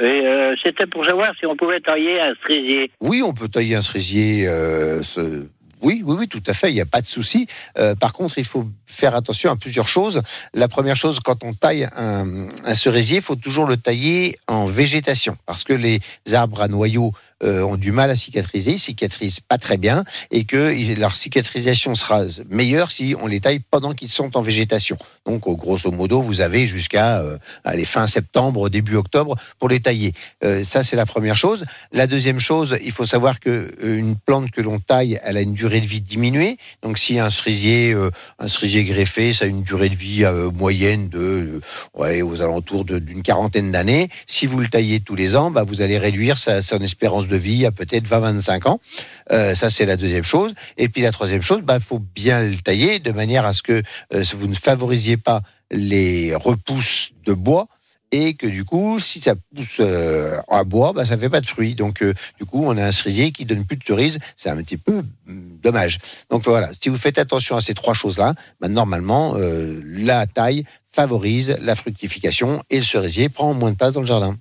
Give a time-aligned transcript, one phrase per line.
[0.00, 2.90] Euh, c'était pour savoir si on pouvait tailler un cerisier.
[3.00, 4.46] Oui, on peut tailler un cerisier.
[4.48, 5.46] euh, ce-
[5.82, 6.70] Oui, oui, oui, tout à fait.
[6.70, 7.48] Il n'y a pas de souci.
[7.76, 10.22] Euh, par contre, il faut faire attention à plusieurs choses.
[10.54, 14.66] La première chose, quand on taille un, un cerisier, il faut toujours le tailler en
[14.66, 15.98] végétation, parce que les
[16.32, 17.12] arbres à noyaux
[17.42, 22.22] ont du mal à cicatriser, ils cicatrisent pas très bien, et que leur cicatrisation sera
[22.48, 24.96] meilleure si on les taille pendant qu'ils sont en végétation.
[25.26, 29.80] Donc, au grosso modo, vous avez jusqu'à euh, allez, fin septembre, début octobre pour les
[29.80, 30.12] tailler.
[30.44, 31.64] Euh, ça, c'est la première chose.
[31.92, 35.40] La deuxième chose, il faut savoir que euh, une plante que l'on taille, elle a
[35.40, 36.56] une durée de vie diminuée.
[36.82, 40.50] Donc, si un cerisier, euh, un cerisier greffé, ça a une durée de vie euh,
[40.50, 41.60] moyenne de, euh,
[41.94, 44.08] ouais, aux alentours d'une quarantaine d'années.
[44.26, 47.31] Si vous le taillez tous les ans, bah, vous allez réduire sa, son espérance de
[47.36, 48.80] vie à peut-être 20-25 ans.
[49.30, 50.54] Euh, ça, c'est la deuxième chose.
[50.76, 53.82] Et puis, la troisième chose, il faut bien le tailler de manière à ce que
[54.14, 57.66] euh, vous ne favorisiez pas les repousses de bois
[58.14, 61.46] et que du coup, si ça pousse euh, à bois, bah, ça fait pas de
[61.46, 61.74] fruits.
[61.74, 64.18] Donc, euh, du coup, on a un cerisier qui donne plus de cerises.
[64.36, 65.98] C'est un petit peu hum, dommage.
[66.28, 71.56] Donc voilà, si vous faites attention à ces trois choses-là, bah, normalement, la taille favorise
[71.62, 74.30] la fructification et le cerisier prend moins de place dans le jardin.